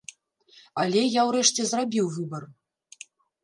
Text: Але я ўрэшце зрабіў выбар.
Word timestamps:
Але 0.83 1.03
я 1.19 1.27
ўрэшце 1.29 1.61
зрабіў 1.75 2.05
выбар. 2.19 2.51